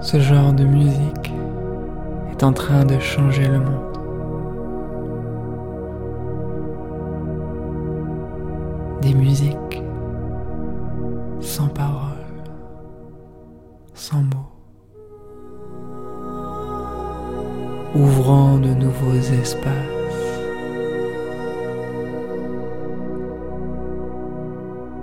Ce 0.00 0.20
genre 0.20 0.52
de 0.52 0.64
musique 0.64 1.32
est 2.30 2.44
en 2.44 2.52
train 2.52 2.84
de 2.84 2.98
changer 2.98 3.46
le 3.48 3.58
monde. 3.58 3.98
Des 9.02 9.14
musiques 9.14 9.82
sans 11.40 11.68
paroles, 11.68 12.16
sans 13.94 14.22
mots, 14.22 14.52
ouvrant 17.94 18.58
de 18.58 18.74
nouveaux 18.74 19.14
espaces. 19.14 19.98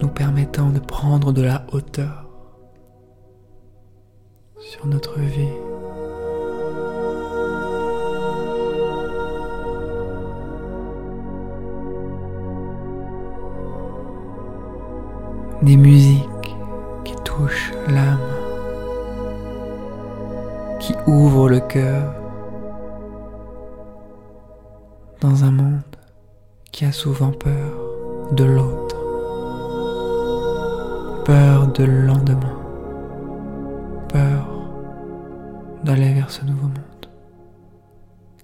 nous 0.00 0.08
permettant 0.08 0.70
de 0.70 0.78
prendre 0.78 1.32
de 1.32 1.42
la 1.42 1.66
hauteur 1.72 2.27
notre 4.86 5.18
vie. 5.18 5.48
Des 15.62 15.76
musiques 15.76 16.24
qui 17.04 17.14
touchent 17.24 17.72
l'âme, 17.88 18.18
qui 20.78 20.94
ouvrent 21.06 21.48
le 21.48 21.60
cœur 21.60 22.14
dans 25.20 25.44
un 25.44 25.50
monde 25.50 25.82
qui 26.70 26.84
a 26.84 26.92
souvent 26.92 27.32
peur 27.32 28.32
de 28.32 28.44
l'autre, 28.44 28.96
peur 31.24 31.66
de 31.72 31.84
le 31.84 32.02
lendemain 32.02 32.58
peur 34.08 34.57
d'aller 35.84 36.12
vers 36.12 36.30
ce 36.30 36.44
nouveau 36.44 36.66
monde. 36.66 37.06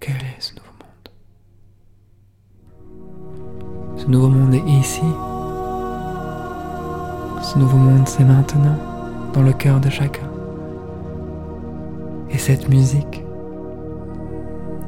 Quel 0.00 0.16
est 0.16 0.40
ce 0.40 0.54
nouveau 0.54 0.72
monde? 0.80 1.10
Ce 3.96 4.06
nouveau 4.06 4.28
monde 4.28 4.54
est 4.54 4.68
ici. 4.68 5.02
Ce 7.42 7.58
nouveau 7.58 7.78
monde, 7.78 8.06
c'est 8.06 8.24
maintenant, 8.24 8.76
dans 9.32 9.42
le 9.42 9.52
cœur 9.52 9.80
de 9.80 9.90
chacun. 9.90 10.28
Et 12.30 12.38
cette 12.38 12.68
musique, 12.68 13.24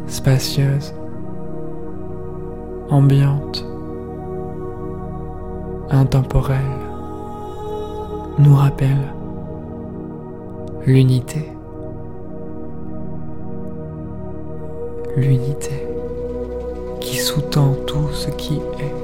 spacieuse, 0.06 0.94
ambiante, 2.90 3.64
intemporelle, 5.90 6.58
nous 8.38 8.54
rappelle 8.54 9.12
l'unité. 10.86 11.50
L'unité 15.20 15.84
qui 17.00 17.16
sous-tend 17.16 17.74
tout 17.88 18.08
ce 18.12 18.30
qui 18.30 18.54
est. 18.78 18.94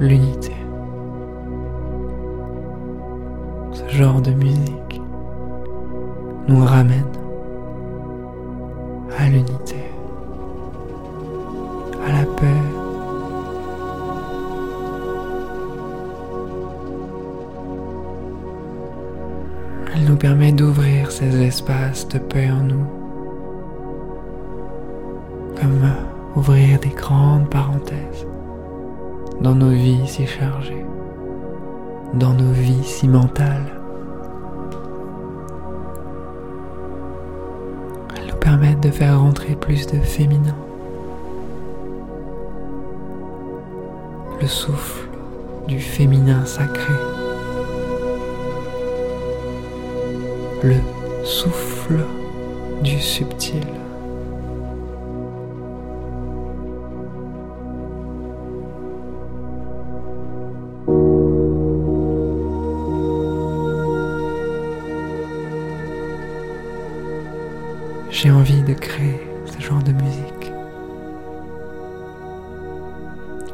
L'unité. 0.00 0.54
Ce 3.74 3.86
genre 3.94 4.22
de 4.22 4.30
musique 4.30 5.02
nous 6.48 6.64
ramène 6.64 7.09
permet 20.20 20.52
d'ouvrir 20.52 21.10
ces 21.10 21.40
espaces 21.40 22.06
de 22.08 22.18
paix 22.18 22.50
en 22.50 22.62
nous, 22.62 22.84
comme 25.58 25.80
ouvrir 26.36 26.78
des 26.78 26.90
grandes 26.90 27.48
parenthèses 27.48 28.26
dans 29.40 29.54
nos 29.54 29.70
vies 29.70 30.06
si 30.06 30.26
chargées, 30.26 30.84
dans 32.12 32.34
nos 32.34 32.52
vies 32.52 32.84
si 32.84 33.08
mentales. 33.08 33.72
Elle 38.14 38.26
nous 38.26 38.40
permet 38.40 38.74
de 38.74 38.90
faire 38.90 39.18
rentrer 39.18 39.56
plus 39.56 39.86
de 39.86 39.96
féminin, 40.00 40.56
le 44.38 44.46
souffle 44.46 45.08
du 45.66 45.80
féminin 45.80 46.44
sacré. 46.44 47.09
Le 50.62 50.76
souffle 51.24 52.00
du 52.82 52.98
subtil. 52.98 53.64
J'ai 68.10 68.30
envie 68.30 68.62
de 68.62 68.74
créer 68.74 69.18
ce 69.46 69.60
genre 69.62 69.82
de 69.82 69.92
musique 69.92 70.52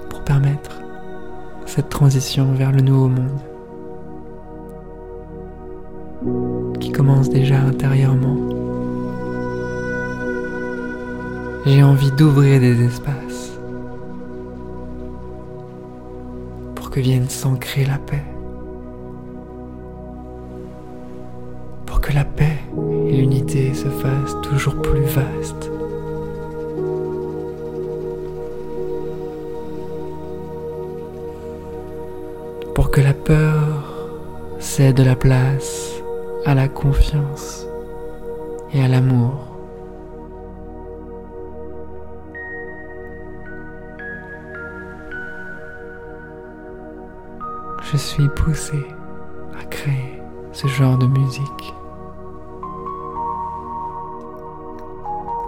pour 0.09 0.23
permettre 0.23 0.81
cette 1.67 1.89
transition 1.89 2.53
vers 2.55 2.73
le 2.73 2.81
nouveau 2.81 3.09
monde. 3.09 3.41
Commence 6.93 7.29
déjà 7.29 7.61
intérieurement. 7.61 8.37
J'ai 11.65 11.83
envie 11.83 12.13
d'ouvrir 12.13 12.61
des 12.61 12.85
espaces 12.85 13.59
pour 16.75 16.91
que 16.91 17.01
vienne 17.01 17.29
s'ancrer 17.29 17.85
la 17.85 17.99
paix. 17.99 18.25
Pour 21.87 22.01
que 22.01 22.13
la 22.13 22.25
paix 22.25 22.59
et 23.09 23.17
l'unité 23.17 23.75
se 23.75 23.89
fassent 23.89 24.41
toujours 24.43 24.81
plus 24.81 25.03
vastes. 25.03 25.71
Pour 32.75 32.91
que 32.91 33.01
la 33.01 33.15
peur 33.15 33.97
cède 34.61 35.01
la 35.01 35.17
place 35.17 35.86
à 36.47 36.55
la 36.55 36.69
confiance 36.69 37.67
et 38.73 38.81
à 38.81 38.87
l'amour. 38.87 39.33
Je 47.83 47.97
suis 47.97 48.29
poussé 48.29 48.79
à 49.61 49.65
créer 49.65 50.23
ce 50.53 50.69
genre 50.69 50.97
de 50.99 51.07
musique. 51.07 51.75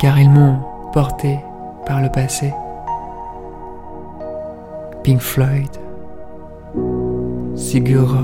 Car 0.00 0.18
ils 0.18 0.30
m'ont 0.30 0.58
porté 0.92 1.38
par 1.86 2.02
le 2.02 2.10
passé. 2.10 2.52
Pink 5.04 5.20
Floyd, 5.20 5.70
Sigur 7.54 8.16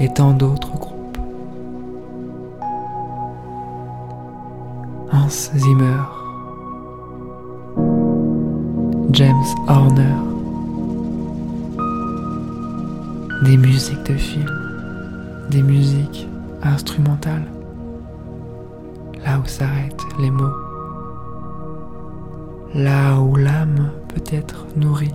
et 0.00 0.08
tant 0.12 0.32
d'autres 0.32 0.70
groupes. 0.78 1.18
Hans 5.12 5.28
Zimmer, 5.28 6.02
James 9.12 9.34
Horner, 9.66 10.14
des 13.44 13.56
musiques 13.56 14.02
de 14.04 14.14
films, 14.14 15.48
des 15.50 15.62
musiques 15.62 16.28
instrumentales, 16.62 17.46
là 19.24 19.38
où 19.38 19.46
s'arrêtent 19.46 20.06
les 20.20 20.30
mots, 20.30 20.44
là 22.74 23.18
où 23.18 23.36
l'âme 23.36 23.90
peut 24.08 24.24
être 24.30 24.66
nourrie 24.76 25.14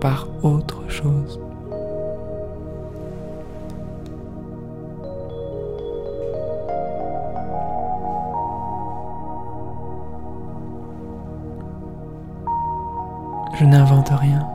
par 0.00 0.28
autre 0.42 0.82
chose. 0.88 1.40
Je 13.54 13.64
n'invente 13.64 14.08
rien. 14.08 14.46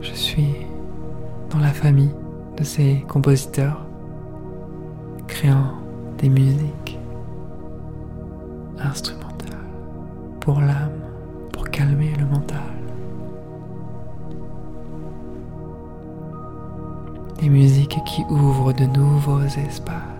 Je 0.00 0.12
suis 0.12 0.56
dans 1.50 1.58
la 1.58 1.72
famille 1.72 2.14
de 2.56 2.64
ces 2.64 3.04
compositeurs 3.08 3.86
créant 5.26 5.72
des 6.18 6.28
musiques 6.28 6.98
instrumental 8.78 9.58
pour 10.40 10.60
l'âme, 10.60 11.00
pour 11.52 11.68
calmer 11.68 12.12
le 12.18 12.24
mental. 12.26 12.58
Des 17.40 17.48
musiques 17.48 17.98
qui 18.06 18.22
ouvrent 18.30 18.72
de 18.72 18.86
nouveaux 18.86 19.42
espaces. 19.42 20.15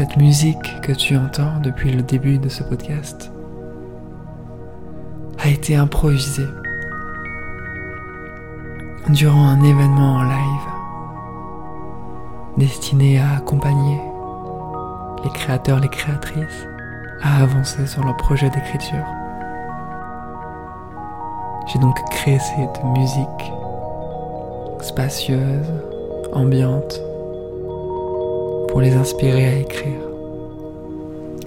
Cette 0.00 0.16
musique 0.16 0.80
que 0.80 0.92
tu 0.92 1.14
entends 1.14 1.60
depuis 1.62 1.92
le 1.92 2.00
début 2.00 2.38
de 2.38 2.48
ce 2.48 2.62
podcast 2.62 3.30
a 5.38 5.48
été 5.50 5.76
improvisée 5.76 6.48
durant 9.10 9.46
un 9.46 9.62
événement 9.62 10.14
en 10.14 10.22
live 10.22 10.68
destiné 12.56 13.18
à 13.18 13.36
accompagner 13.36 14.00
les 15.22 15.30
créateurs, 15.32 15.80
les 15.80 15.90
créatrices 15.90 16.66
à 17.20 17.42
avancer 17.42 17.86
sur 17.86 18.02
leur 18.02 18.16
projet 18.16 18.48
d'écriture. 18.48 19.04
J'ai 21.66 21.78
donc 21.78 22.02
créé 22.08 22.38
cette 22.38 22.82
musique 22.84 23.52
spacieuse, 24.80 25.70
ambiante, 26.32 27.02
pour 28.70 28.80
les 28.80 28.94
inspirer 28.94 29.46
à 29.46 29.58
écrire. 29.58 30.00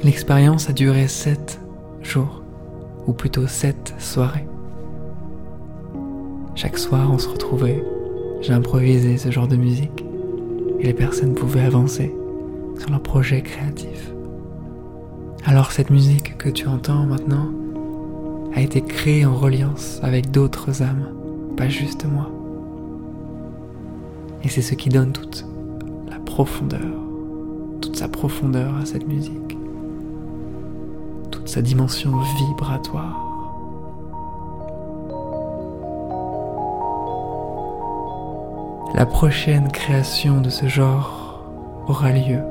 L'expérience 0.03 0.69
a 0.69 0.73
duré 0.73 1.07
sept 1.07 1.59
jours, 2.01 2.43
ou 3.07 3.13
plutôt 3.13 3.47
sept 3.47 3.93
soirées. 3.97 4.45
Chaque 6.55 6.77
soir, 6.77 7.09
on 7.11 7.17
se 7.17 7.29
retrouvait, 7.29 7.83
j'ai 8.41 8.53
improvisé 8.53 9.17
ce 9.17 9.31
genre 9.31 9.47
de 9.47 9.55
musique, 9.55 10.03
et 10.79 10.87
les 10.87 10.93
personnes 10.93 11.33
pouvaient 11.33 11.61
avancer 11.61 12.13
sur 12.77 12.89
leur 12.89 13.01
projet 13.01 13.41
créatif. 13.41 14.11
Alors 15.45 15.71
cette 15.71 15.89
musique 15.89 16.37
que 16.37 16.49
tu 16.49 16.67
entends 16.67 17.05
maintenant 17.05 17.49
a 18.53 18.61
été 18.61 18.81
créée 18.81 19.25
en 19.25 19.35
reliance 19.35 19.99
avec 20.03 20.31
d'autres 20.31 20.81
âmes, 20.81 21.07
pas 21.55 21.69
juste 21.69 22.05
moi. 22.05 22.29
Et 24.43 24.49
c'est 24.49 24.61
ce 24.61 24.75
qui 24.75 24.89
donne 24.89 25.13
toute 25.13 25.45
la 26.09 26.19
profondeur, 26.19 27.02
sa 27.93 28.07
profondeur 28.07 28.75
à 28.81 28.85
cette 28.85 29.07
musique, 29.07 29.57
toute 31.31 31.47
sa 31.47 31.61
dimension 31.61 32.11
vibratoire. 32.37 33.29
La 38.95 39.05
prochaine 39.05 39.71
création 39.71 40.41
de 40.41 40.49
ce 40.49 40.67
genre 40.67 41.43
aura 41.87 42.11
lieu 42.11 42.41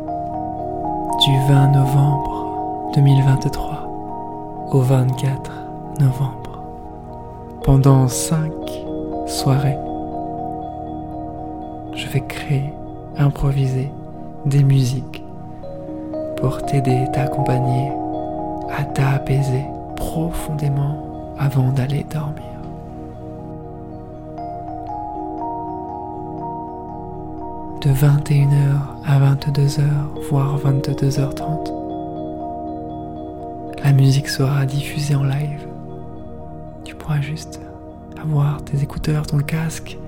du 1.24 1.38
20 1.48 1.68
novembre 1.68 2.90
2023 2.94 4.68
au 4.72 4.80
24 4.80 5.52
novembre. 6.00 6.62
Pendant 7.62 8.08
5 8.08 8.50
soirées, 9.26 9.78
je 11.94 12.08
vais 12.08 12.26
créer, 12.26 12.72
improviser 13.16 13.90
des 14.46 14.64
musiques 14.64 15.21
pour 16.42 16.60
t'aider, 16.66 17.06
t'accompagner, 17.12 17.90
à 18.76 18.84
t'apaiser 18.84 19.64
profondément 19.96 21.34
avant 21.38 21.70
d'aller 21.70 22.04
dormir. 22.12 22.52
de 27.82 27.90
21h 27.90 28.76
à 29.04 29.18
22h, 29.18 29.82
voire 30.30 30.56
22h30. 30.56 31.72
La 33.82 33.92
musique 33.92 34.28
sera 34.28 34.64
diffusée 34.66 35.16
en 35.16 35.24
live. 35.24 35.66
Tu 36.84 36.94
pourras 36.94 37.20
juste 37.20 37.60
avoir 38.22 38.62
tes 38.62 38.80
écouteurs, 38.82 39.26
ton 39.26 39.38
casque, 39.38 39.98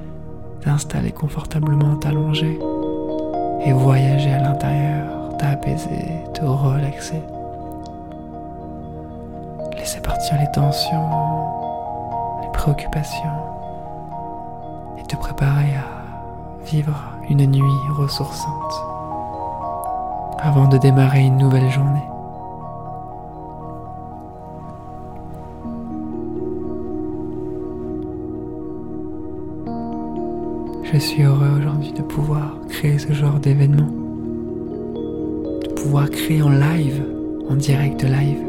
t'installer 0.60 1.10
confortablement, 1.10 1.96
t'allonger 1.96 2.60
et 3.66 3.72
voyager 3.72 4.30
à 4.30 4.42
l'intérieur, 4.42 5.23
t'apaiser, 5.34 6.24
te 6.32 6.44
relaxer. 6.44 7.22
Laisser 9.76 10.00
partir 10.00 10.38
les 10.38 10.50
tensions, 10.52 11.08
les 12.42 12.48
préoccupations 12.52 13.38
et 14.98 15.02
te 15.02 15.16
préparer 15.16 15.74
à 15.76 16.64
vivre 16.64 16.98
une 17.28 17.46
nuit 17.46 17.92
ressourçante 17.96 18.74
avant 20.38 20.68
de 20.68 20.78
démarrer 20.78 21.20
une 21.20 21.36
nouvelle 21.36 21.70
journée. 21.70 22.04
Je 30.94 30.98
suis 30.98 31.22
heureux 31.22 31.50
aujourd'hui 31.58 31.92
de 31.92 32.02
pouvoir 32.02 32.54
créer 32.68 32.98
ce 32.98 33.12
genre 33.12 33.40
d'événement, 33.40 33.88
pouvoir 35.84 36.10
créer 36.10 36.42
en 36.42 36.50
live, 36.50 37.04
en 37.48 37.54
direct 37.54 38.02
live, 38.02 38.42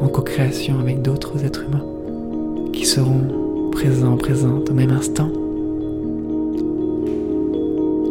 en 0.00 0.08
co-création 0.08 0.78
avec 0.78 1.02
d'autres 1.02 1.44
êtres 1.44 1.64
humains 1.64 2.72
qui 2.72 2.86
seront 2.86 3.70
présents, 3.72 4.16
présentes 4.16 4.70
au 4.70 4.74
même 4.74 4.90
instant 4.90 5.30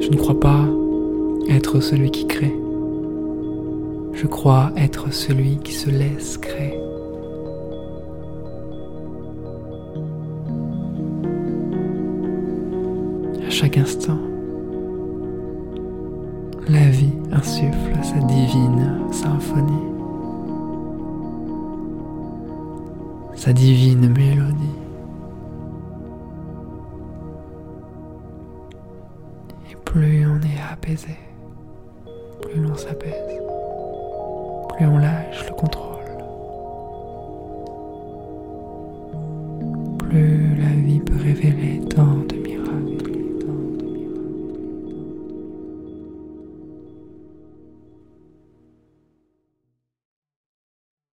je 0.09 0.15
ne 0.15 0.19
crois 0.19 0.39
pas 0.39 0.65
être 1.50 1.81
celui 1.81 2.09
qui 2.09 2.25
crée. 2.25 2.56
Je 4.13 4.25
crois 4.25 4.71
être 4.75 5.13
celui 5.13 5.57
qui 5.57 5.71
se 5.73 5.91
laisse 5.91 6.38
créer. 6.39 6.79
À 13.45 13.50
chaque 13.51 13.77
instant, 13.77 14.17
la 16.69 16.89
vie 16.89 17.13
insuffle 17.31 18.04
sa 18.04 18.19
divine 18.27 19.12
symphonie, 19.12 19.88
sa 23.36 23.54
divine 23.54 24.10
mélodie. 24.10 24.75
plus 29.86 30.24
on 30.27 30.38
est 30.41 30.72
apaisé, 30.72 31.17
plus 32.43 32.62
l'on 32.62 32.75
s'apaise, 32.75 33.41
plus 34.70 34.86
on 34.86 35.00
lâche 35.00 35.48
le 35.50 35.55
contrôle. 35.55 35.88